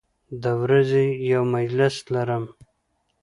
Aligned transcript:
د 0.43 0.45
ورځې 0.61 1.05
یو 1.31 1.43
مجلس 1.55 1.95
لرم 2.13 2.43